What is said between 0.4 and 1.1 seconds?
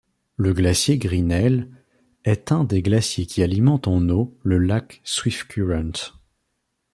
glacier